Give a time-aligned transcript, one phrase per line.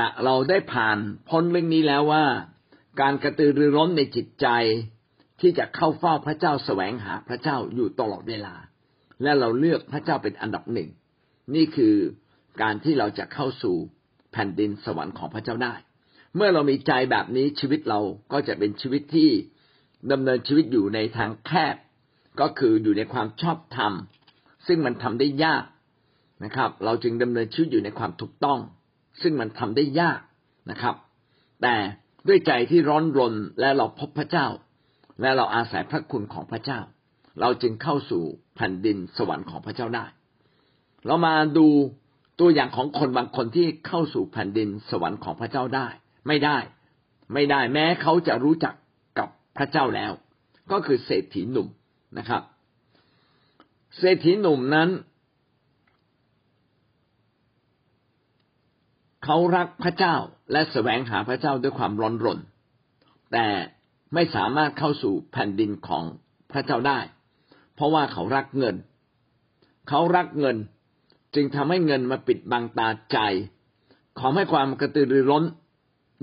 [0.00, 0.98] ละเราได้ผ่าน
[1.28, 2.24] พ้นเรื่องนี้แล้วว่า
[3.00, 4.46] การกระตือรือร้นในจิตใจ
[5.40, 8.54] ที่จะเข้าเฝ้าพระเจ้าแสวงหาพระเจ้าอยู่ตลอดเวลา
[9.22, 10.88] และเราเลือกพระเจ้าเป็นอันดับหนึ่ง
[11.54, 11.94] นี่คือ
[12.62, 13.76] การที่เราจะเข้าสู่
[14.32, 15.74] แผ่นดินสวรรค์ของพระเจ้าได้
[16.36, 18.00] เมื่อเรามีใจแบบนี้ชีวิตเรา
[18.32, 19.30] ก็จะเป็นชีวิตที่
[20.12, 21.76] ดำเนินชีวิตอยู่ในทางแคบ
[22.40, 23.92] ก็คืออยู่ในความชอบธรรม
[24.66, 25.64] ซึ่งมันทำได้ยาก
[26.44, 28.58] นะครับ เราจึงดำเนินชีวิตอยู่ในความถูกต้อง
[29.20, 30.20] ซึ่งมันทำได้ยาก
[30.70, 30.94] นะครับ
[31.62, 31.74] แต่
[32.28, 34.46] ด้วยใจที่ร้อนรนและเราพบพระเจ้า
[35.20, 36.80] และเราอาศัยพระคุณของพระเจ้า
[37.40, 38.22] เราจึงเข้าสู่
[38.56, 40.06] แผ่นดินสวรรค์ของพระเจ้าได้
[41.06, 41.66] เรามาดู
[42.40, 45.88] ตัวอย่างของคนบางคนที่เข้าสู่แผ่นดินสวรรค์ของพระเจ้าได้
[46.26, 46.58] ไม่ได้
[47.34, 48.74] ไม่ได้แม้เขาจะรู้จัก
[49.18, 50.12] กับพระเจ้าแล้ว
[50.72, 51.68] ก็คือเศรษฐีหนุ่ม
[52.18, 52.42] นะครับ
[53.98, 54.88] เศรษฐีหนุ่มนั้น
[59.24, 60.16] เขารักพระเจ้า
[60.52, 62.38] และแสวงหาพระเจ้าด้วยความร้อนรน
[63.32, 63.46] แต่
[64.14, 66.04] ไม่สามารถเข้าสู่แผ่นดินของ
[66.52, 67.00] พระเจ้าได้
[67.74, 68.76] เพราะว่าเขารักเงิน
[69.88, 70.56] เขารักเงิน
[71.34, 73.18] จึงทำให้เงินมาปิดบังตาใจ
[74.18, 75.44] ขอให้ความกระตือรือร้น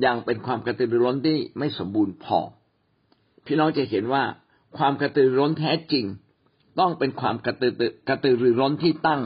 [0.05, 2.39] ยังเป็นความกระตือรือร้นที่ไม่สมบูรณ์พอ
[3.45, 4.23] พี่น้องจะเห็นว่า
[4.77, 6.05] ความกระตือรือร้นแท้จริง
[6.79, 7.73] ต้องเป็นความกระตือ
[8.09, 9.21] กระตือรือร้นที่ตั้ง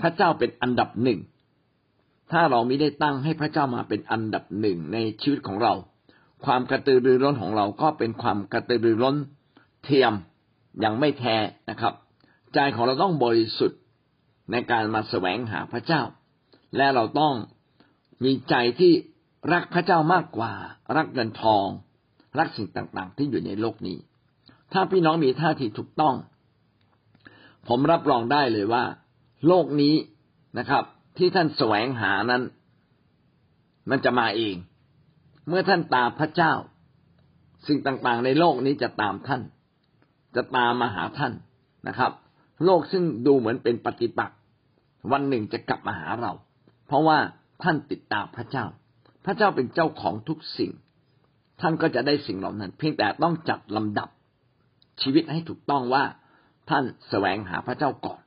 [0.00, 1.18] พระเจ้าเป็นอันดับหนึ่ง
[2.32, 5.72] ถ้าเราไม่ได้ตั้งให้พระเจ้ามาเป็นอันดับหนึ่งในชีวิตของเรา
[6.44, 9.16] ความกระตือรือร้นของเราก็เป็นความกระตือรือร้น
[9.84, 10.12] เทียม
[10.84, 11.36] ยังไม่แท้
[11.70, 11.94] นะครับ
[12.54, 13.80] ใจของเราต้องบริสุทธิ์
[14.50, 16.02] ในการมาแสวงหาพระเจ้า
[16.76, 17.34] และเราต้อง
[18.24, 18.92] มีใจที่
[19.52, 20.52] รักพระเจ้ามากกว่า
[20.96, 21.66] รักเงินทอง
[22.38, 23.98] รักสิ่งต่างๆ ที่อยู่ในโลกนี้
[24.72, 26.14] ถ้าพี่น้องมีท่าทีถูกต้อง
[27.68, 28.84] ผมรับรองได้เลยว่า
[29.46, 29.94] โลกนี้
[30.58, 30.84] นะครับ
[31.16, 32.42] ที่ท่านแสวงหานั้น
[33.90, 34.56] มันจะมาเอง
[35.48, 36.52] เมื่อท่านตามพระเจ้า
[37.66, 39.42] สิ่งต่างๆ ในโลกนี้จะตามท่าน
[40.36, 41.32] จะตามมาหาท่าน
[41.88, 42.12] นะครับ
[42.64, 44.38] โลกซึ่งดูเหมือนเป็นปฏิปักษ์
[45.12, 46.32] วันหนึ่งจะกลับมาหาเรา
[46.86, 47.18] เพราะว่า
[47.62, 48.64] ท่านติดตามพระเจ้า
[49.24, 50.72] พระเจ้าเป็นเจ้าของทุกสิ่ง
[51.60, 54.08] ท่านก็จะได้สิ่งเหล่านั้น เพียงแต่ต้องจัดลำดับ
[55.02, 56.04] ชีวิตให้ถูกต้องว่า
[56.70, 58.22] ท่านแสวงหาพระเจ้าก่อน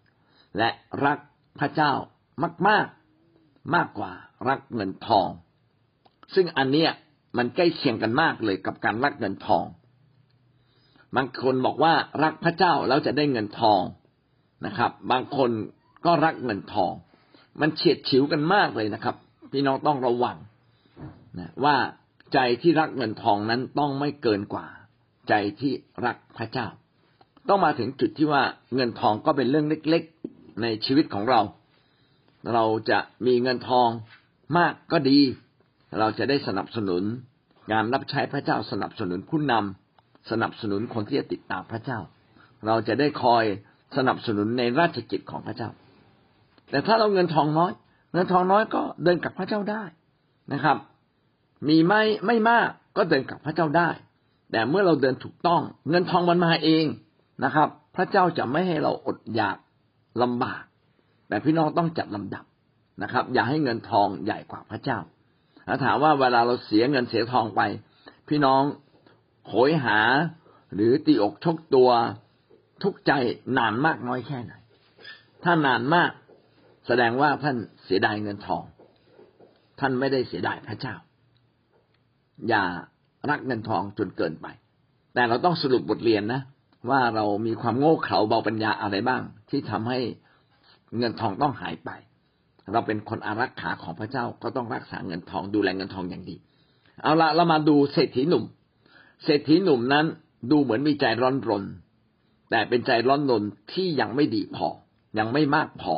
[0.57, 0.69] และ
[1.05, 1.17] รัก
[1.59, 1.93] พระเจ้า
[2.43, 2.87] มากมาก
[3.75, 4.11] มากกว่า
[4.49, 5.29] รักเงินทอง
[6.35, 6.91] ซึ่งอันเนี้ย
[7.37, 9.65] มันใกล้เคียงกันมากเลยกับการรักเงินทอง
[11.15, 11.93] บางคนบอกว่า
[12.23, 13.81] รักพระเจ้าแล้วจะได้เงินทอง
[14.65, 15.51] นะครับ บางคน
[16.05, 16.93] ก็รักเงินทอง
[17.61, 19.15] มันเฉียดฉิวกันมากเลยนะครับ
[19.51, 20.37] พี่น้องต้องระวัง
[21.39, 21.75] นะว่า
[22.33, 24.67] ใจที่รักเงินทองนั้นต้องไม่เกินกว่า
[25.29, 25.71] ใจที่
[26.05, 26.67] รักพระเจ้า
[27.49, 28.43] ต้องมาถึงจุดที่ว่า
[28.75, 31.39] เงินทองก็เป็นเรื่องเล็ก ๆ ในชีวิตของเรา
[32.53, 33.89] เราจะมีเงินทอง
[34.57, 35.19] มากก็ดี
[35.99, 37.03] เราจะได้สนับสนุน
[37.71, 41.99] งานรับใช้พระเจ้าสนับสนุนผู้นำสนับสนุนคนที่จะติดตามพระเจ้า
[42.65, 43.43] เราจะได้คอย
[43.97, 45.69] สนับสนุนในราชกิจของพระเจ้า
[46.69, 47.71] แต่ถ้าเราเงินทองน้อย
[48.13, 49.83] เงินทองน้อยก็เดินกับพระเจ้าได้
[50.53, 50.77] นะครับ
[51.67, 53.89] มีไม่ไม่มากก็เดินกับพระเจ้าได้
[54.51, 56.85] แต่เมื่อเราเดินถูกต้อง เงินทองมันมาเอง
[57.43, 59.57] นะครับ พระเจ้าจะไม่ให้เราอดอยาก
[60.21, 60.63] ลำบาก
[61.27, 62.45] แต่พี่น้องต้องจัดลำดับ
[63.03, 64.99] นะครับ อย่าให้เงินทองใหญ่กว่าพระเจ้า
[65.67, 67.61] ถ้าถามว่าเวลาเราเสียเงินเสียทองไป
[68.29, 68.63] พี่น้อง
[69.47, 69.99] โหยหา
[70.73, 71.89] หรือตีอกชกตัว
[72.83, 73.11] ทุกใจ
[73.57, 74.53] นานมากน้อยแค่ไหน
[75.43, 76.11] ถ้านานมาก
[76.87, 78.63] แสดงว่าท่านเสียดายเงินทอง
[79.79, 80.95] ท่านไม่ได้เสียดายพระเจ้า
[82.49, 82.63] อย่า
[83.29, 84.47] รักเงินทองจนเกินไป
[85.13, 86.41] แต่เราต้องสรุปบทเรียนนะ
[86.89, 89.99] ว่าเรามีความโง่เขลาเบาปัญญาอะไรบ้าง ที่ทำให้
[90.97, 91.89] เงินทองต้องหายไป
[92.71, 96.35] เราเป็นคนอารักขาของพระเจ้าก็ต้องรักษาเงินทองดูแลเงินทองอย่างดี
[97.01, 98.43] เอาละเรามาดูเศรษฐีหนุ่ม
[99.23, 100.05] เศรษฐีหนุ่มนั้น
[100.51, 101.63] ดูเหมือนมีใจร้อนรน
[102.49, 103.43] แต่เป็นใจร้อนรน
[103.73, 104.67] ที่ยังไม่ดีพอ
[105.19, 105.95] ยังไม่มากพอ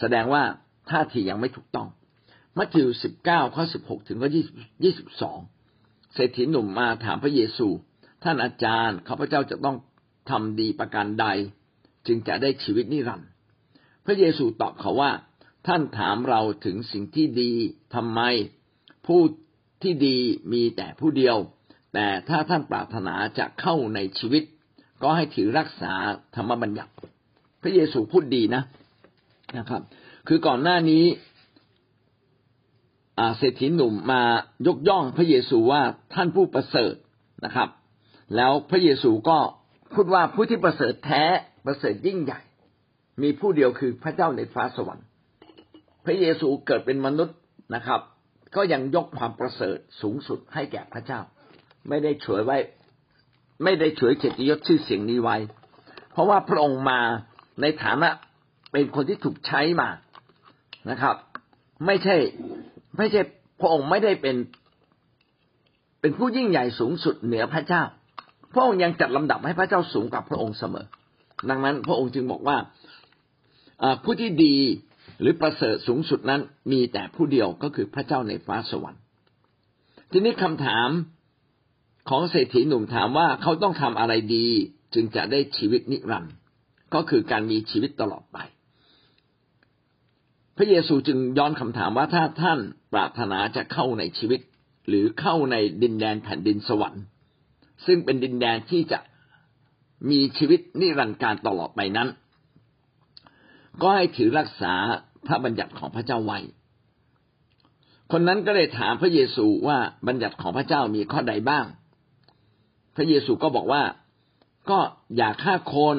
[0.00, 0.42] แสดงว่า
[0.90, 1.88] ท่าทียังไม่ถูกต้อง
[2.58, 5.38] มัทธิวสิบเก้าข้อสิบหกถึงข้อยี่สิบสอง
[6.14, 7.68] เศรษฐีหนุ่มมาถามพระเยซู
[8.24, 9.76] ท่านอาจารย์ข้าพเจ้าจะต้อง
[10.30, 11.26] ทำดีประการใด
[12.06, 13.28] จึงจะได้ชีวิตนิรันดร์
[14.04, 15.12] พระเยซูตอบเขาว่า
[15.66, 17.52] ท่านถามเราถึงสิ่งที่ดี
[17.94, 18.20] ทำไม
[19.06, 19.20] ผู้
[19.82, 20.16] ที่ดี
[20.52, 21.36] มีแต่ผู้เดียว
[21.94, 24.42] แต่ถ้าท่านปรารถนาจะเข้าในชีวิต
[25.02, 25.92] ก็ให้ถือรักษา
[26.36, 26.92] ธรรมบัญญัติ
[27.62, 28.62] พระเยซูพูดดีนะ
[29.58, 29.82] นะครับ
[30.28, 31.04] คือก่อนหน้านี้
[33.38, 34.22] เศรษฐีหนุ่มมา
[34.66, 35.82] ยกย่องพระเยซูว่า
[36.14, 36.94] ท่านผู้ประเสริฐ
[37.44, 37.68] นะครับ
[38.36, 39.38] แล้วพระเยซูก็
[39.94, 41.24] พูดว่าผู้ที่ประเสริฐแท้
[41.66, 42.40] ประเสริฐยิ่งใหญ่
[43.22, 45.06] มีผู้เดียวคือพระเจ้าในฟ้าสวรรค์
[46.04, 47.36] พระเยซูเกิดเป็นมนุษย์
[47.74, 48.00] นะครับ
[48.56, 51.20] ก็ยังยกความประเสริฐสูงสุดให้แก่พระเจ้า
[51.88, 52.58] ไม่ได้ฉวยไว้
[53.64, 55.36] ไม่ได้ฉวยเกียรติยศชื่อเสียงนี้ไว้
[56.12, 57.00] เพราะว่าพระองค์มา
[57.60, 58.08] ในฐานะ
[58.72, 59.88] เป็นคนที่ถูกใช้มา
[60.90, 61.16] นะครับ
[61.86, 62.16] ไม่ใช่
[62.98, 63.20] ไม่ใช่
[63.60, 64.36] พระองค์ไม่ได้เป็น
[66.00, 67.82] เป็นผู้ยิ่งใหญ่สูงสุดเหนือพระเจ้า
[68.52, 70.86] พระองค์ยังจัดลำดับให้พระเจ้าสูงกว่าพระองค์เสมอ
[71.50, 72.56] ดังนั้นพระองค์จึงบอกว่า
[74.02, 74.56] ผู้ที่ดี
[75.20, 76.40] หรือประเสริฐสูงสุดนั้น
[76.72, 79.02] มีแต่ผู้เดียวก็คือพระเจ้าในฟ้าสวรรค์
[80.10, 80.88] ทีนี้คำถาม
[82.08, 84.46] ของเศรษฐีหนุ่มถามว่าเขาต้องทำอะไรดี
[84.94, 86.34] จึงจะได้ชีวิตนิรันดร์
[86.94, 88.38] ก็คือการมีชีวิตตลอดไป
[90.56, 92.58] พระเยซูจึงย้อนคำถามว่าถ้าท่าน
[92.92, 94.40] ปรารถนาจะเข้าในชีวิต
[94.88, 97.02] หรือเข้าในดินแดนแผ่นดินสวรรค์
[97.86, 98.98] ซึ่งเป็นดินแดนที่จะ
[100.10, 102.08] มีชีวิตนิรันดร์การตลอดไปนั้น
[103.82, 104.74] ก็ให้ถือรักษา
[105.26, 106.38] พระบัญญัติของพระเจ้าไว้
[108.12, 111.66] คนนั้นก็เลยถามพระเยซูว่าบัญญัติของพระเจ้ามีข้อใดบ้าง
[112.96, 113.82] พระเยซูก็บอกว่า
[114.70, 114.78] ก็
[115.16, 115.96] อย่าฆ่าคน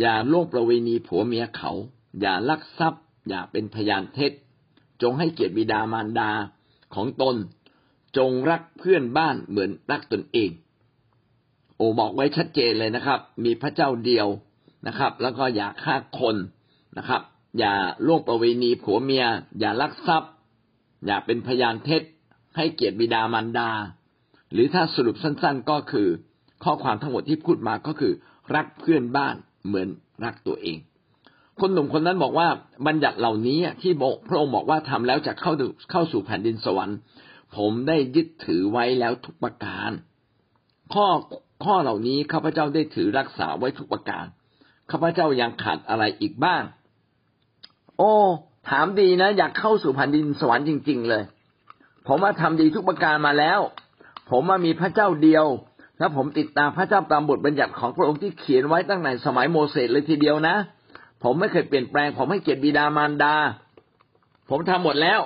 [0.00, 1.72] อย่าล่วงประเวณีผัวเมียเขา
[2.20, 4.32] อย่าลักทรัพย์ อย่าเป็นพยานเท็จ
[5.02, 6.30] จงให้เกียรติบิดามารดา
[6.94, 7.36] ของตน
[8.16, 10.50] จงรักเพื่อนบ้านเหมือนรักตนเอง
[11.76, 14.28] โอ้บอกไว้ชัดเจนเลยนะครับ มีพระเจ้าเดียว
[14.86, 16.36] นะครับ แล้วก็อย่าฆ่าคน
[16.98, 17.22] นะครับ
[17.58, 17.74] อย่า
[18.06, 19.24] ล่วงประเวณีผัวเมีย
[19.60, 20.32] อย่าลักทรัพย์
[21.06, 22.02] อย่าเป็นพยานเท็จ
[22.56, 23.70] ให้เกียรติบิดามารดา
[24.52, 26.08] หรือถ้าสรุปสั้น ๆก็คือ
[26.64, 28.12] ข้อความทั้งหมดที่พูดมาก็คือ
[28.54, 29.34] รักเพื่อนบ้าน
[29.66, 29.88] เหมือน
[30.24, 30.78] รักตัวเอง
[31.60, 32.48] คนหนุ่มคนนั้นบอกว่า
[32.86, 35.52] บัญญัติเหล่านี้ที่บพระองค์บอกว่าทำแล้วจะเข้า
[35.90, 36.96] เข้าสู่แผ่นดินสวรรค์
[37.56, 39.90] ผมได้ยึดถือไว้แล้วทุกประการ
[40.94, 41.06] ข้อ
[41.64, 44.24] ข้อเหล่านี้ข้าพเจ้าได้ถือรักษาไว้ทุกประการ
[44.90, 46.62] ข้าพเจ้ายังขาดอะไรอีกบ้าง
[48.00, 48.14] โอ้
[48.70, 51.22] ถามดีนะ อยากเข้าสู่แผ่นดินสวรรค์จริง ๆ เลย
[52.06, 53.60] ผมมาทำดีทุกประการมาแล้ว
[54.30, 55.46] ผมมามีพระเจ้าเดียว
[55.98, 60.56] และผมติดตามพระเจ้าตามบทบัญญัติของพระองค์ที่เขียนไว้ตั้งแต่สมัยโมเสสเลยทีเดียวนะ
[61.22, 63.34] ผมไม่เคยเปลี่ยนแปลง ผมให้เกียรติบิดามารดา
[64.50, 65.20] ผมทำหมดแล้ว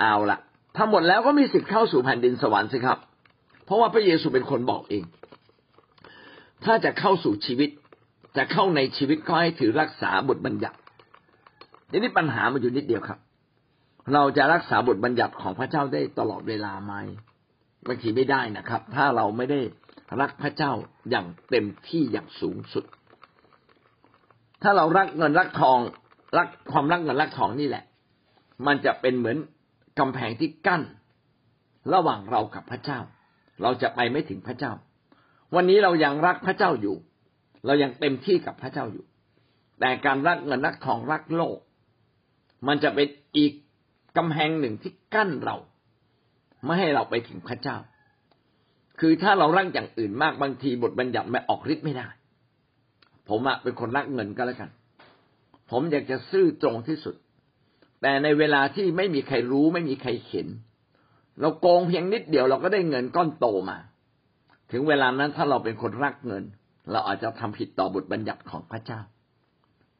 [0.00, 0.38] เอาละ
[0.76, 2.98] ทำหมดแล้วก็มีสิทธิ์เข้าสู่แผ่นดินสวรรค์สิครับ
[3.64, 5.04] เพราะว่าพระเยซูเป็นคนบอกเอง
[6.64, 7.70] ถ้าจะเข้าสู่ชีวิต
[8.36, 10.76] จะเข้าในชีวิตก็ให้ถือรักษาบทบัญญัติ
[11.96, 13.18] ทีนี้ปัญหามันอยู่นิดเดียวครับ
[14.14, 16.94] เราจะรักษาบทบัญญัติของพระเจ้าได้ตลอดเวลาไหม
[17.86, 19.60] บางทีไม่ได้นะครับ ถ้าเราไม่ได้
[20.20, 20.72] รักพระเจ้า
[21.10, 22.84] อย่างเต็มที่อย่างสูงสุด
[24.62, 25.78] ถ้าเรารักเงินรักทอง
[26.38, 27.84] รักความรักเงินรักทองนี่แหละ
[28.66, 29.36] มันจะเป็นเหมือน
[29.98, 30.82] กำแพงที่กั้น
[31.94, 32.98] ระหว่างเรากับพระเจ้า
[33.62, 34.72] เราจะไปไม่ถึงพระเจ้า
[35.54, 36.96] วันนี้เรายังรักพระเจ้าอยู่
[37.66, 39.04] เรายังเต็มที่กับพระเจ้าอยู่
[39.80, 41.58] แต่การรักเงินรักทองรักโลก
[42.68, 43.52] มันจะเป็นอีก
[44.16, 45.56] กำแพงหนึ่งที่กั้นเรา
[46.64, 47.76] ไม่ให้เราไปถึงพระเจ้า
[49.00, 52.08] คือถ้าเรารักอย่างอื่นมากบางทีบทบัญญัติไม่ออกฤทธิ์ไม่ได้
[53.28, 54.70] ผมอะเป็นคนรักเงินก็แล้วกัน
[55.70, 57.14] ผมอยากจะซื่อตรงที่สุด
[58.02, 60.46] แต่ในเวลาที่ไม่มีใครรู้ไม่มีใครเห็น
[61.40, 63.78] เราโกงเพียงนิดเดียวเราก็ได้เงินก้อนโตมา
[64.72, 66.44] ถึงเวลานั้นถ้าเราเป็นคนรักเงิน
[66.90, 69.00] เราอาจจะทำผิดต่อบทบัญญัติของพระเจ้า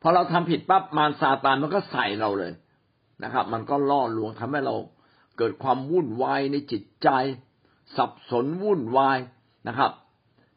[0.07, 2.53] พอเราทำผิดปั๊บมารซาตานมันก็ใส่เราเลย
[3.25, 4.75] นะครับ มันก็ล่อลวงทำให้เรา
[5.39, 7.09] เกิดความวุ่นวายในจิตใจ
[7.97, 9.19] สับสนวุ่นวาย
[9.69, 9.91] นะครับ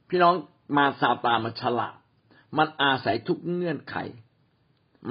[0.10, 0.34] พี่น้อง
[0.77, 1.96] มาซาตานมันฉลาด
[2.58, 3.96] มันอาศัยทุกเงื่อนไข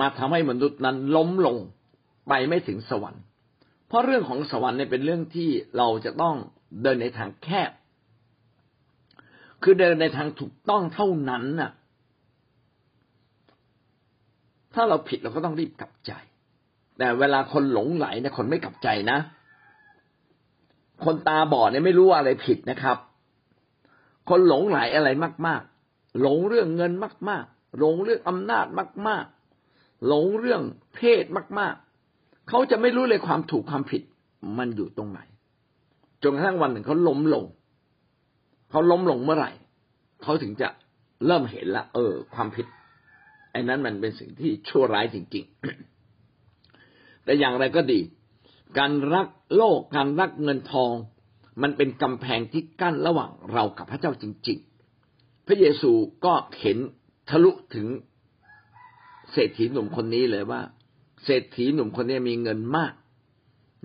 [0.01, 1.57] มาทำให้มนุษย์นั้นล้มลง
[2.29, 3.23] ไปไม่ถึงสวรรค์
[3.89, 6.37] เพราะเรื่องของสวรรค์เนี่ยเป็นเรื่องที่เราจะต้อง
[6.83, 7.71] เดินในทางแคบ
[9.63, 11.71] คือเดินในทางถูกต้องเท่านั้นน่ะ
[14.77, 16.13] ถ้าเราผิดเราก็ต้องรีบกลับใจ
[16.99, 19.19] แต่เวลาคนหลงไหลเนี่ยคนไม่กลับใจนะ
[21.05, 22.97] คนตาบอดเนี่ยไม่รู้อะไรผิดนะครับ
[24.29, 25.09] คนหลงไหลอะไร
[25.47, 26.93] มาก ๆ หลงเรื่องเงิน
[27.29, 28.67] มาก ๆ หลงเรื่องอำนาจ
[29.09, 29.25] มาก
[29.67, 30.63] ๆ หลงเรื่อง
[30.95, 31.25] เพศ
[31.59, 31.75] มาก
[32.11, 34.03] ๆ เขาจะไม่รู้เลยความถูกความผิด
[34.59, 35.21] มันอยู่ตรงไหน
[36.23, 37.45] จนกระทั่งวันหนึ่งเขาล้มลง
[38.71, 39.51] เขาล้มลงเมื่อไหร่
[40.23, 40.69] เขาถึงจะ
[41.27, 42.67] เริ่มเห็นละ เออ ความผิด
[43.57, 45.45] อ้นั้นมันเป็นสิ่งที่ชั่วร้ายจริง
[46.31, 48.01] ๆ แต่อย่างไรก็ดี
[48.79, 50.93] การรักโลกการรักเงินทอง
[51.63, 54.59] มันเป็นกำแพงที่กั้นระหว่างเรากับพระเจ้าจริง
[55.03, 55.93] ๆ พระเยซู
[56.25, 56.79] ก็เห็น
[57.31, 57.87] ทะลุถึง
[59.33, 60.61] เศรษฐีหนุ่มคนนี้เลยว่า
[61.25, 62.93] เศรษฐีหนุ่มคนนี้มีเงินมาก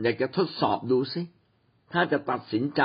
[0.01, 1.21] อยากจะทดสอบดูซิ
[1.93, 2.81] ถ้าจะตัดสินใจ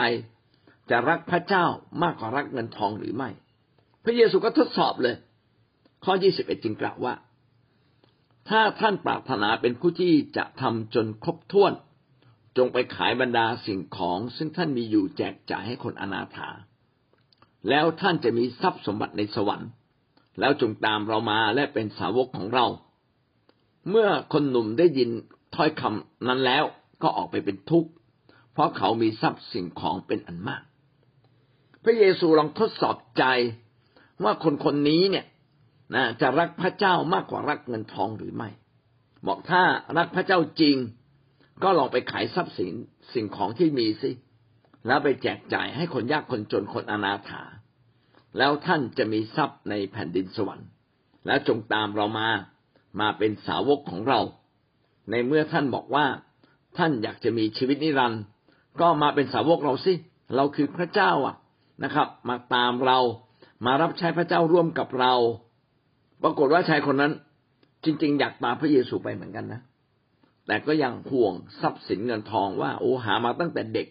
[0.91, 1.67] จะรักพระเจ้า
[2.03, 3.31] มากกว่ารักเงินทองหรือไม่
[4.05, 5.17] พระเยซูก็ทดสอบเลย
[6.07, 7.15] ข้อยี่สิบเอ็ดจึงกล่าวว่า
[8.49, 11.73] ถ้าท่านปรารถนาเป็นผู้ที่จะทำจนครบถ้วน
[12.57, 16.49] จงไปขายบรรดาสิ่งของซึ่งท่านมีอยู่แจกจ่ายให้คนอนาถา
[17.69, 19.71] แล้วท่านจะมีทรัพย์สมบัติในสวรรค์
[20.41, 22.67] แล้วจงตามเรามาและเป็นสาวกของเรา
[23.91, 25.11] เมื่อคนหนุ่มได้ยิน
[25.55, 26.65] ถ้อยคำนั้นแล้ว
[27.03, 27.91] ก็ออกไปเป็นทุกข์
[28.53, 30.63] เพราะเขามีทรัพย์สิ่งของเป็นอันมาก
[31.85, 33.25] พระเยซูลองทดสอบใจ
[34.23, 35.27] ว่าคนคนนี้เนี่ย
[35.95, 38.49] นะจะรักพระเจ้ามากกว่ารักเงินทองหรือไม่
[39.27, 39.63] บอกถ้า
[39.97, 40.77] รักพระเจ้าจริง
[41.63, 42.75] ก็ลองไปขายทรัพย์สิน
[43.15, 44.11] สิ่งของที่มีสิ
[44.87, 47.43] แล้วไปแจกจ่ายให้คนยากคนจนคนอนาถา
[48.39, 50.69] แล้วท่านจะมีทรัพย์ในแผ่นดินสวรรค์
[51.27, 52.29] แล้วจงตามเรามา
[53.01, 54.21] มาเป็นสาวกของเรา
[55.11, 56.07] ในเมื่อท่านบอกว่า
[56.79, 58.23] ท่านอยากจะมีชีวิตนิรันดร์
[58.81, 59.95] ก็มาเป็นสาวกเราสิ
[60.37, 61.37] เราคือพระเจ้าอะ
[61.85, 62.99] นะครับ มาตามเรา
[63.67, 65.15] มารับใช้พระเจ้าร่วมกับเรา
[66.29, 67.13] ปรากฏว่าชายคนนั้น
[67.85, 69.61] จริง ๆ อยากตามพระเยซูไปเหมือนกันนะ
[70.47, 73.89] แต่ก็ยังห่วงทรัพย์สินเงินทองว่า โอ้หามาตั้งแต่เด็ก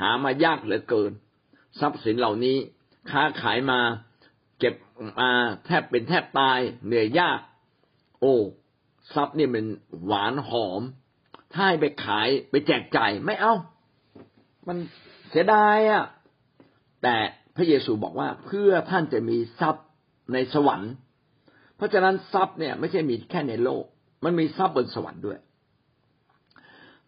[0.00, 1.12] หามายากเหลือเกิน
[1.80, 2.56] ทรัพย์สินเหล่านี้
[3.10, 3.80] ค้าขายมา
[4.58, 4.74] เก็บ
[5.20, 5.30] มา
[5.66, 7.40] แทบเป็นแทบตายเหนื่อยยาก
[8.20, 8.34] โอ้
[9.14, 9.66] ทรัพย์นี่มัน
[10.06, 10.82] หวานหอม
[11.52, 13.54] ถ้าให้ไปขายไปแจกจ่ายไม่เอา
[14.66, 14.76] มัน
[15.30, 16.04] เสียดายอะ
[17.02, 17.16] แต่
[17.56, 19.86] พระเยซูบอกว่าเพื่อท่านจะมีทรัพย์
[20.32, 20.92] ในสวรรค์
[21.78, 23.84] เพราะฉะนั้นทรัพย์เนี่ยไม่ใช่มีแค่ในโลก
[24.24, 25.38] มันมีทรัพย์บนสวรรค์ด้วย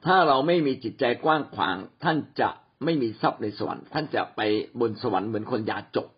[0.07, 2.51] ถ้าเราไม่มีจิตใจกว้างขวาง ท่านจะ
[2.85, 4.41] ไม่มีทรัพย์ในสวรรค์ ท่านจะไป
[4.81, 6.09] บนสวรรค์เหมือนคนยาจก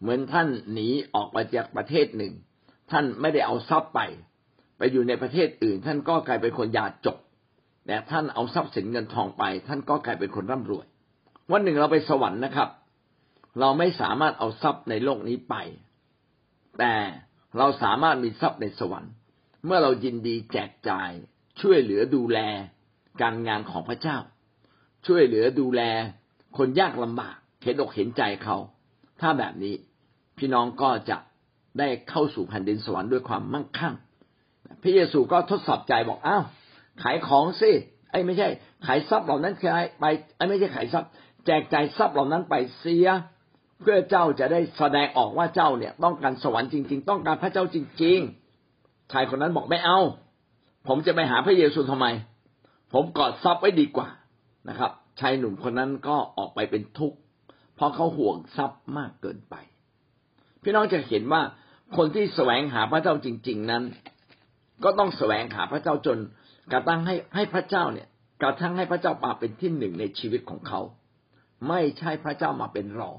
[0.00, 2.32] เหมือนท่านหนีออกมาจากประเทศหนึ่ง
[2.90, 4.00] ท่านไม่ได้เอาทรัพย์ไป
[4.78, 7.18] ไปอยู่ในประเทศอื่น ท่านก็กลายเป็นคนยาจก
[7.86, 10.86] แต่ท่านเอาทรัพย์สินเงินทองไป ท่านก็กลายเป็นคนร่ำรวย
[11.52, 12.68] วันหนึ่งเราไปสวรรค์นะครับ
[13.60, 15.54] เราไม่สามารถเอาทรัพย์ในโลกนี้ไป
[16.78, 16.94] แต่
[17.58, 19.12] เราสามารถมีทรัพย์ในสวรรค์
[19.66, 21.10] เมื่อเรายินดีแจกจ่าย
[21.60, 22.38] ช่วยเหลือดูแล
[23.22, 24.18] การงานของพระเจ้า
[25.06, 25.82] ช่วยเหลือดูแล
[26.58, 28.56] คนยากลำบากเห็นอกเห็นใจเขา
[29.20, 29.74] ถ้าแบบนี้
[30.38, 31.18] พี่น้องก็จะ
[31.78, 33.94] ได้เข้าสู่แผ่นดินสวรรค์ด้วยความมั่งคั่ง
[34.82, 36.44] พระเยซูก็ทดสอบใจบอกอ้าว
[37.02, 37.70] ขายของสิ
[38.10, 38.48] ไอ้ไม่ใช่
[38.86, 39.54] ขายทรัพย์เหล่านั้น
[40.00, 40.04] ไป
[40.36, 41.10] ไอ้ไม่ใช่ขายทรัพย์
[41.46, 43.08] แจกจ่ายทรัพย์เหล่านั้นไปเสีย
[43.82, 49.98] เพื่อเจ้าจะได้แสดงออกว่าเจ้าเนี่ยต้องการสวรรค์จริง ๆ ต้องการพระเจ้าจริงๆชายคนนั้นบอกไม่เอา
[50.88, 52.06] ผมจะไปหาพระเยซูทำไม
[52.92, 54.08] ผมกอดทรัพย์ไว้ดีกว่า
[54.68, 57.18] นะครับ ชายหนุ่มคนนั้นก็ออกไปเป็นทุกข์
[57.76, 59.54] เพราะเขาห่วงทรัพย์มากเกินไป
[60.62, 61.42] พี่น้องจะเห็นว่า
[61.96, 63.82] คนที่แสวงหาพระเจ้าจริง ๆนั้น
[64.84, 66.18] ก็ต้องแสวงหาพระเจ้าจน
[66.72, 68.08] กระทั่งให้ให้พระเจ้าเนี่ย
[68.42, 70.80] กระทั่งให้พระเจ้ามาเป็นที่หนึ่งในชีวิตของเขา
[71.68, 73.18] ไม่ใช่พระเจ้ามาเป็นรอง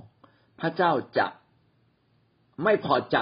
[0.60, 1.28] พระเจ้าจะ
[2.64, 3.18] ไม่พอใจ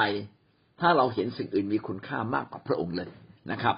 [0.80, 3.10] ถ้าเราเห็นสิ่งอื่นมีคุณค่ามากกว่าพระองค์เลย
[3.52, 3.76] นะครับ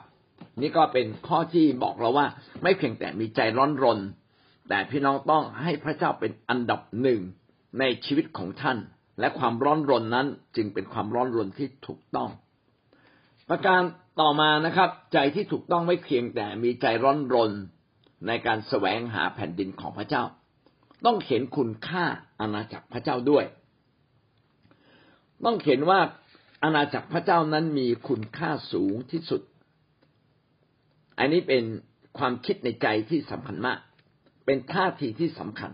[0.62, 2.27] นี่ก็เป็นข้อที่บอกเราว่า
[2.63, 4.00] ไม่เพียงแต่มีใจร้อนรน
[4.69, 7.22] แต่พี่น้องต้องให้พระเจ้าเป็นอันดับหนึ่ง
[7.79, 8.77] ในชีวิตของท่าน
[9.19, 12.29] และความร้อนรนนั้นจึงเป็นความร้อนรนที่ถูกต้อง
[13.50, 13.81] ประการ
[14.22, 17.51] ต่อมานะครับ ใจที่ถูกต้องไม่เพียงแต่มีใจร้อนรน
[18.27, 20.24] ในการแสวงหาแผ่นดินของพระเจ้า
[21.05, 22.05] ต้องเห็นคุณค่า
[22.41, 23.45] อาณาจักรพระเจ้าด้วย
[25.45, 26.00] ต้องเห็นว่า
[26.63, 29.41] อาณาจักรพระเจ้านั้นมีคุณค่าสูงที่สุด
[31.17, 31.63] อันนี้เป็น
[32.17, 33.79] ความคิดในใจที่สำคัญมาก
[34.45, 35.72] เป็นท่าทีที่สำคัญ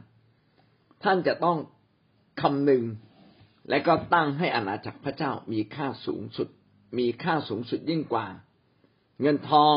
[1.03, 1.57] ท่านจะต้อง
[2.41, 2.83] คำนึง
[3.69, 6.47] และก็ตั้งให้อาณาจักรพระเจ้ามีค่าสูงสุด
[6.99, 8.27] มีค่าสูงสุดยิ่งกว่า
[9.21, 9.75] เงินทอง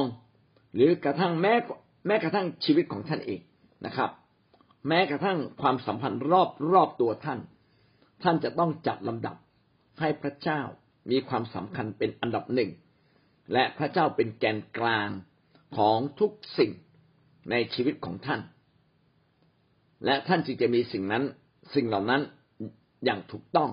[0.75, 1.55] หรือกระทั่งแม้
[2.07, 3.41] แม้กระทั่งชีวิตของท่านเอง
[3.87, 4.11] นะครับ
[4.89, 7.41] แม้กระทั่งความสัมพันธ์รอบรอบตัวท่าน
[8.23, 9.37] ท่านจะต้องจัดลำดับ
[10.01, 10.61] ให้พระเจ้า
[11.11, 12.71] มีความสำคัญเป็นอันดับหนึ่ง
[13.53, 15.09] และพระเจ้าเป็นแกนกลาง
[15.77, 16.73] ของทุกสิ่ง
[17.51, 18.41] ในชีวิตของท่าน
[20.05, 21.25] และท่านจึงจะมีสิ่งนั้น
[21.75, 22.23] สิ่งเหล่านั้น
[23.05, 23.71] อย่างถูกต้อง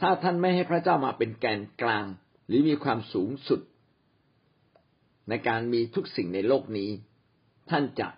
[0.00, 2.04] ถ้าท่านไม่ให้พระเจ้ามาเป็นแกนกลาง
[2.46, 3.60] หรือมีความสูงสุด
[5.28, 6.90] ในการมีทุกสิ่งในโลกนี้
[7.70, 8.08] ท่านจะ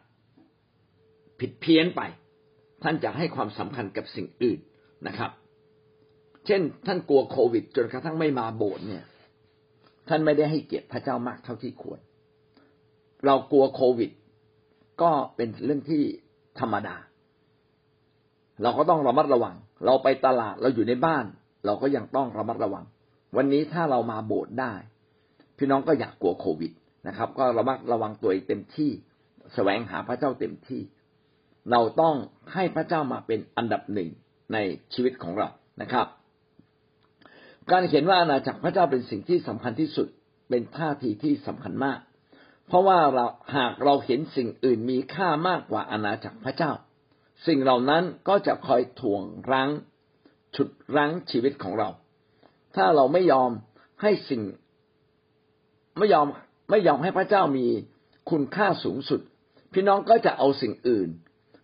[1.41, 2.03] ผิดเพี้ยนไป
[2.83, 4.59] ท่านจะให้ความสำคัญกับสิ่งอื่น
[5.07, 5.31] นะครับ
[6.47, 9.05] เช่น ท่านกลัวโควิด จนกระทั่งไม่มาโบสถ์เนี่ย
[10.09, 12.01] ท่านไม่ได้ให้เกียรติพระเจ้ามากเท่าที่ควร
[13.27, 14.11] เรากลัวโควิด
[15.03, 16.03] ก็เป็นเรื่องที่
[16.61, 16.97] ธรรมดา
[18.63, 21.25] เราก็ต้องระมัดระวัง เราไปตลาดเราอยู่ในบ้าน
[21.65, 22.85] เราก็ยังต้องระมัดระวัง
[23.37, 24.73] วันนี้ถ้าเรามาโบสถ์ได้
[25.59, 26.73] พี่น้องก็อยากกลัวโควิด
[27.09, 28.91] นะครับ ก็ระมัดระวังตัวเองเต็มที่
[29.55, 30.81] แสวงหาพระเจ้าเต็มที่
[31.71, 32.15] เราต้อง
[32.55, 34.11] ให้พระเจ้ามาเป็นอันดับหนึ่ง
[34.53, 34.59] ใน
[34.95, 35.49] ชีวิตของเรา
[35.83, 36.07] นะครับ
[37.71, 40.09] การเห็นว่าอาณาจักรพระเจ้าเป็นสิ่งที่สำคัญที่สุด
[40.49, 41.99] เป็นท่าทีที่สำคัญมาก
[42.67, 43.27] เพราะว่าเรา
[43.57, 46.73] หากเราเห็นสิ่งอื่นมีค่ามากกว่าอาณาจักรพระเจ้า
[47.47, 49.71] สิ่งเหล่านั้นก็จะคอยถ่วงรั้ง
[50.57, 51.89] ฉุดรั้งชีวิตของเรา
[52.77, 53.51] ถ้าเราไม่ยอม
[54.03, 54.43] ให้สิ่ง
[55.99, 56.27] ไม่ยอม
[56.71, 57.67] ไม่ยอมให้พระเจ้ามี
[58.31, 59.21] คุณค่าสูงสุด
[59.73, 61.09] พี่น้องก็จะเอาสิ่งอื่น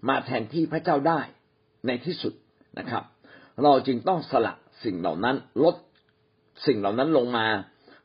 [0.08, 1.20] มาแทนที่พระเจ้าได้
[1.86, 2.32] ในที่สุด
[2.78, 3.04] นะครับ
[3.62, 5.76] เราจึงต้องสละสิ่งเหล่านั้นลด
[6.66, 7.46] สิ่งเหล่านั้นลงมา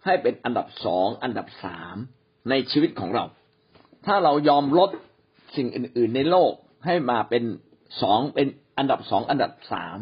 [0.06, 1.96] ให้เป็นอันดับสองอันดับสาม
[2.50, 3.26] ในชีวิตของเรา
[4.06, 4.90] ถ้าเรายอมลด
[5.56, 6.52] สิ่งอื่น ๆ ในโลก
[6.86, 7.44] ให้มาเป็น
[8.02, 9.98] สองเป็นอันดับสองอันดับสาม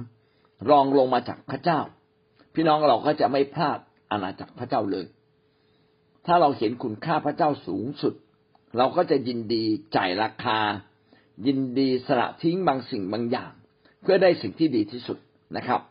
[0.70, 1.80] รองลงมาจากพระเจ้า
[2.54, 3.80] พี่น้องเราก็จะไม่พลาด
[4.12, 5.06] อาณาจักรพระเจ้าเลย
[6.26, 8.14] ถ้าเราเห็นคุณค่าพระเจ้าสูงสุด
[8.78, 9.64] เราก็จะยินดี
[9.96, 10.60] จ่ายราคา
[11.48, 13.52] ยินดีสละทิ้งบางสิ่งบางอย่าง
[14.02, 15.18] เพื่อได้สิ่งที่ดีที่สุด
[15.58, 15.82] นะครับ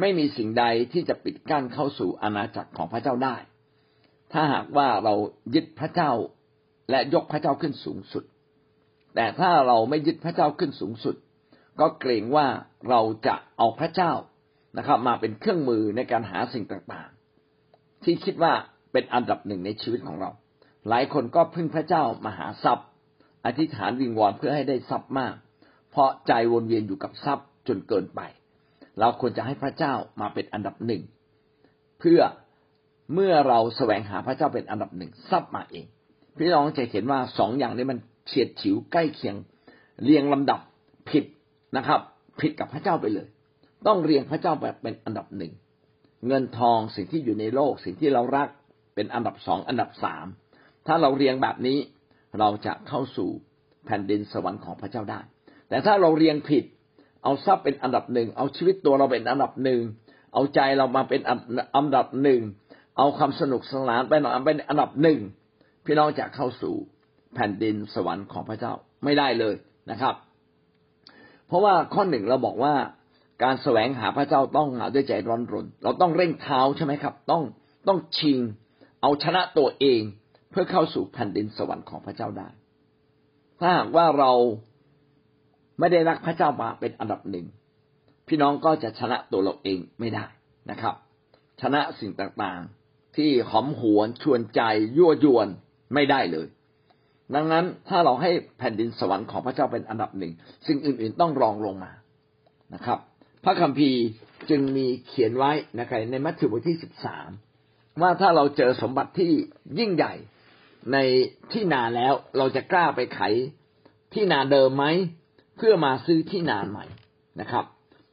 [0.00, 3.36] ไม่มีสิ่งใดที่จะปิดกั้นเข้าสู่อาณาจักรของพระเจ้าได้
[4.32, 5.14] ถ้าหากว่าเรา
[5.54, 6.12] ยึดพระเจ้า
[6.90, 8.24] และยกพระเจ้าขึ้นสูงสุด
[9.14, 11.16] แต่ถ้าเราไม่ยึดพระเจ้าขึ้นสูงสุด
[11.80, 12.46] ก็เกรงว่า
[12.88, 14.12] เราจะเอาพระเจ้า
[14.78, 18.52] นะครับ มาเป็นเครื่องมือในการหาสิ่งต่างๆ ที่คิดว่า
[18.92, 20.30] เป็นอันดับหนึ่งในชีวิตของเรา
[20.88, 22.88] หลายคนก็พึ่งพระเจ้ามาหาทรัพย์
[23.46, 25.34] อธิษฐานวิงวอนเพื่อให้ได้ทรัพย์มาก
[25.90, 28.20] เพราะใจวนเวียนอยู่กับทรัพย์จนเกินไป
[29.00, 31.02] เราควรจะให้พระเจ้ามาเป็นอันดับหนึ่ง
[32.00, 32.20] เพื่อ
[33.14, 35.86] เมื่อเราแสวงหาพระเจ้าเป็นอันดับหนึ่งทรัพย์มาเอง
[36.36, 39.36] พี่น้องจะเห็นว่าสองอย่างนี้มันเฉียดฉิวใกล้เคียง
[40.04, 40.60] เรียงลำดับ
[41.10, 41.24] ผิด
[41.76, 42.00] นะครับ
[42.40, 43.28] ผิดกับพระเจ้าไปเลย
[43.86, 45.52] ต้องเรียงพระเจ้าแบบเป็นอันดับหนึ่ง
[46.26, 48.48] เงินทองสิ่งที่อยู่ในโลกสิ่งที่เรารัก
[48.94, 50.26] เป็นอันดับสองอันดับสาม
[50.86, 51.78] ถ้าเราเรียงแบบนี้
[52.40, 53.30] เราจะเข้าสู่
[53.86, 55.20] แผ่นดินสวรรค์ของพระเจ้าได้
[55.68, 56.64] แต่ถ้าเราเรียงผิด
[57.24, 59.80] เอาทรัพย์เป็นอันดับหนึ่ง เอาชีวิตตัวเราเป็นอันดับหนึ่ง
[60.34, 61.20] เอาใจเรามาเป็น
[61.76, 62.40] อันดับหนึ่ง
[62.96, 65.18] เอาความสนุกสนานไปหน่อยเป็นอันดับหนึ่ง
[65.84, 66.74] พี่น้องจะเข้าสู่
[67.34, 68.72] แผ่นดินสวรรค์ของพระเจ้า
[69.04, 69.54] ไม่ได้เลย
[69.90, 70.14] นะครับ
[71.46, 72.74] เพราะว่าข้อหนึ่งเราบอกว่า
[73.42, 77.42] การแสวงหาพระเจ้าต้องหาด้วยใจร้อนรน เราต้องเร่งเท้าใช่ไหมครับ ต้อง
[77.88, 78.38] ต้องชิง
[79.02, 80.00] เอาชนะตัวเอง
[80.58, 82.48] พื่อเข้าสู่แผ่นดินสวรรค์ของพระเจ้าได้
[83.60, 84.32] ถ้าหากว่าเรา
[85.78, 87.46] ไม่ได้รักพระเจ้ามาเป็นอันดับหนึ่ง
[88.28, 90.24] พี่น้องก็จะชนะตัวเราเองไม่ได้
[90.70, 90.94] นะครับ
[91.62, 94.62] ชนะสิ่งต่างๆ ที่หอมหวนชวนใจ
[94.96, 95.48] ยั่วยวน
[95.94, 96.46] ไม่ได้เลย
[97.34, 100.32] ดังนั้นถ้าเราให้แผ่นดินสวรรค์ของพระเจ้าเป็นอันดับหนึ่ง
[100.66, 101.92] สิ่งอื่นๆต้องรองลงมา
[102.74, 102.98] นะครับ
[103.44, 104.02] พระคัมภีร์
[104.50, 107.28] จึงมีเขียนไว้นะครับในมัทธิวบทที่สิบสาม
[108.02, 109.30] ว่าถ้าเราเจอสมบัติที่
[109.78, 110.14] ยิ่งใหญ่
[110.92, 110.96] ใน
[111.52, 113.20] ที่นาแล้วเราจะกล้าไปไข
[114.14, 114.84] ที่นาเดิมไหม
[115.56, 116.86] เพื่อมาซื้อที่นาใหม่
[117.40, 117.64] นะครับ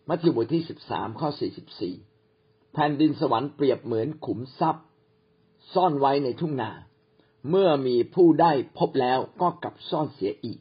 [0.07, 1.95] มัทธิวบทที่สิบสามข้อสี่สิบสี่
[2.73, 4.85] แผ่นดินสวรรค์เปรียบเหมือนขุมทรัพย์
[5.73, 6.71] ซ่อนไว้ในทุ่งนา
[7.49, 10.59] เมื่อมีผู้ได้พบแล้วก็กลับซ่อนเสียอีก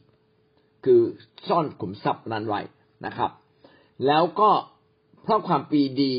[0.85, 1.01] คือ
[1.47, 2.61] ซ่อนขุมทรัพย์นั้นไว้
[3.05, 3.31] นะครับ
[4.07, 4.51] แล้วก็
[5.23, 6.13] เพราะความปีดี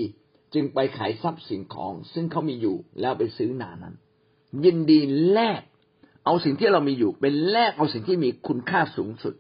[0.55, 3.95] จึงไปขายทรัพย์สินของ ซึ่งเขามีอยู่แล้วไปซื้อนานั้น
[4.65, 5.01] ยินดี
[5.33, 5.63] แลก
[6.25, 9.35] เอาสิ่งที่เรามีอยู่เป็นแลกเอาสิ่งที่มีคุณค่าสูงสุด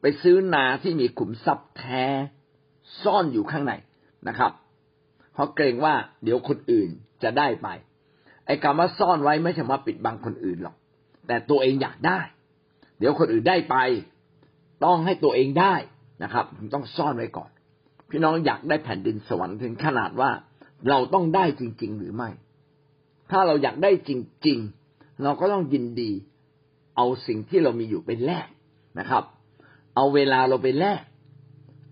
[0.00, 2.04] ไปซื้อนาที่มีขุมทรัพย์แท้
[3.02, 3.72] ซ่อนอยู่ข้างใน
[4.28, 4.52] นะครับ
[5.32, 6.88] เพราะเกรงว่าเดี๋ยวคนอื่น
[7.22, 7.68] จะได้ไป
[8.46, 10.76] ไอ้คำว่าซ่อนไว้ไม่ใช่มาปิดบังคนอื่นหรอก
[11.26, 12.20] แต่ตัวเองอยากได้
[12.98, 13.76] เดี๋ยวคนอื่นได้ไป
[14.84, 15.74] ต้องให้ตัวเองได้
[16.22, 17.50] นะครับต้องซ่อนไว้ก่อน
[18.10, 20.30] พี่น้องอยากได้แผ่นดินสวรรค์ถึงขนาดว่า
[20.88, 22.30] เราต้องได้จริง ๆ หรือไม่
[23.30, 24.10] ถ้าเราอยากได้จ
[24.46, 24.85] ริง ๆ
[25.22, 26.10] เราก็ต้องยินดี
[26.96, 28.48] เอาสิ่งที่เรามีอยู่ไปแลก
[28.98, 29.24] นะครับ
[29.94, 31.00] เอาเวลาเราไปแลก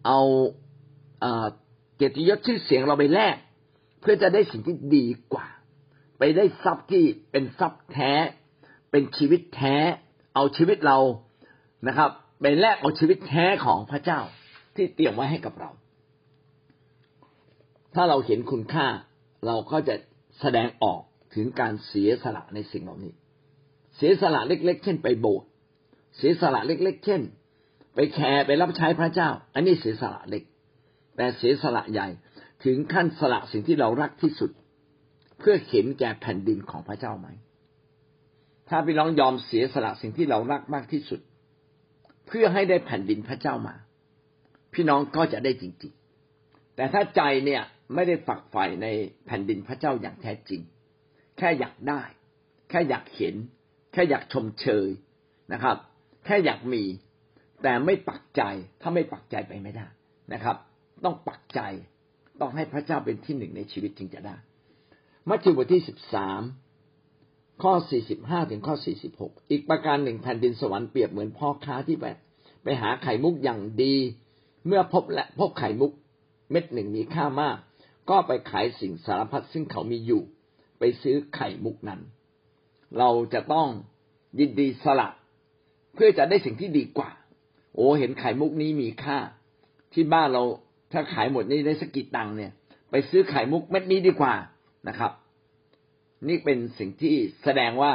[0.07, 0.21] เอา
[1.97, 3.37] เกียรติยศชื่อเสียงเราไปแลก
[4.01, 5.47] เพื่อจะได้สิ่งที่ดีกว่า
[6.19, 8.13] ไปได้ทรัพย์ที่เป็นทรัพย์แท้
[8.91, 9.77] เป็นชีวิตแท้
[10.35, 10.99] เอาชีวิตเรา
[11.87, 12.11] นะครับ
[12.41, 14.21] ไปแลกเอาชีวิตแท้ของพระเจ้า
[14.75, 15.71] ที่เตรียมไว้ให้กับเรา
[17.95, 18.87] ถ้าเราเห็นคุณค่า
[19.47, 19.95] เราก็จะ
[20.41, 21.01] แสดงออก
[21.35, 23.13] ถึงการเสียสละในสิ่งเหล่านี้
[23.97, 25.49] เสียสละเล็ก ๆ เช่นไปโบสถ์
[26.17, 27.23] เสียสละเล็ก ๆ เช่น
[27.95, 30.43] ไปแคร์ไปรับใช้พระเจ้า อันนี้เสียสละเล็ก
[31.17, 32.09] แต่เสียสละใหญ่
[32.65, 34.51] ถึงขั้นสละสิ่งที่เรารักที่สุด
[35.39, 37.29] เพื่อเห็นแก่แผ่นดินของพระเจ้าไหม
[38.69, 41.21] ถ้าพี่น้องยอมเสียสละสิ่งที่เรารักมากที่สุด
[42.27, 43.75] เพื่อให้ได้แผ่นดินพระเจ้ามา
[44.75, 47.63] พี่น้องก็จะได้จริงๆ แต่ถ้าใจเนี่ย
[47.95, 48.87] ไม่ได้ฝักใฝ่ใน
[49.27, 50.61] แผ่นดินพระเจ้าอย่างแท้จริง
[51.39, 52.03] แค่อยากได้
[52.71, 53.35] แค่อยากเห็น
[53.93, 54.89] แค่อยากชมเชย
[55.53, 55.77] นะครับ
[56.25, 56.85] แค่อยากมี
[57.63, 58.43] แต่ไม่ปักใจ
[58.81, 59.87] ถ้าไม่ปักใจไปไม่ได้
[60.33, 60.57] นะครับ
[61.05, 61.61] ต้องปักใจ
[62.41, 64.37] ต้องให้พระเจ้าเป็นที่หนึ่งในชีวิตจึงจะได้
[65.29, 66.43] มัทธิวบทที่สิบสาม
[67.63, 67.75] ข้อ
[68.13, 68.75] 45ถึงข้อ
[69.13, 72.05] 46อีกประการหนึ่งแผ่นดินสวรรค์เปรียบเหมือนพ่อค้าที่ไป
[72.63, 73.95] ไปหาไข่มุกอย่างดี
[74.67, 75.93] เมื่อพบและพบไข่มุก
[76.51, 77.57] เม็ดหนึ่งมีค่ามาก
[78.11, 80.23] ก็ไปขายสิ่งสารพัดซึ่งเขามีอยู่
[80.85, 82.01] ไปซื้อไข่มุกนั้น
[82.99, 83.69] เราจะต้อง
[84.39, 85.09] ยินดีสละ
[85.95, 87.11] เพื่อจะได้สิ่งที่ดีกว่า
[87.75, 89.19] โอ้เห็นไข่มุกนี้มีค่า
[89.93, 90.43] ที่บ้านเรา
[90.93, 92.53] ถ้าขายหมดนี้ได้สกกี่ตังค์เนี่ย
[92.91, 94.35] ไปซื้อไข่มุกเม็ดนี้ดีกว่า
[94.89, 95.13] นะครับ
[96.29, 97.93] นี่เป็นสิ่งที่แสดงว่า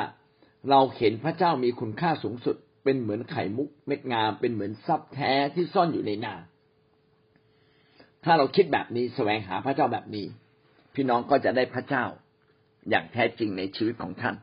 [0.69, 6.35] เราเห็นพระเจ้ามีคุณค่าสูงสุด เป็นเหมือนไข่มุกเม็ดงาม เป็นเหมือนทรัพย์แท้ที่ซ่อนอยู่ในนา
[8.23, 10.25] ถ้าเราคิดแบบนี้แสวงหาพระเจ้าแบบนี้
[10.95, 12.05] พี่น้องก็จะได้พระเจ้า
[12.89, 14.35] อย่างแท้จริงในชีวิตของท่าน